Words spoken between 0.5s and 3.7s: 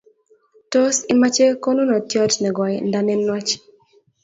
tos imache konunotyot nekoi nda nenwach?